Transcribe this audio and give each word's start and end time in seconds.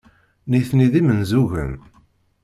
Nitni 0.49 0.87
d 0.91 0.93
imenzugen. 0.99 1.73